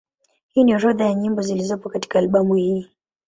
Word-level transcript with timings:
Hii 0.47 0.63
ni 0.63 0.75
orodha 0.75 1.05
ya 1.05 1.13
nyimbo 1.13 1.41
zilizopo 1.41 1.89
katika 1.89 2.19
albamu 2.19 2.53
hii. 2.55 2.89